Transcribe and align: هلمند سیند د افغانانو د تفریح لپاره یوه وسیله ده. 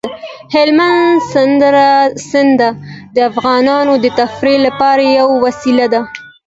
هلمند 0.55 1.19
سیند 2.29 2.61
د 3.15 3.17
افغانانو 3.31 3.93
د 4.03 4.05
تفریح 4.19 4.57
لپاره 4.67 5.03
یوه 5.19 5.35
وسیله 5.45 5.85
ده. 5.93 6.01